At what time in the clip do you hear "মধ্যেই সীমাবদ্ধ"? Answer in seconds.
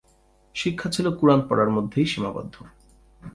1.69-2.55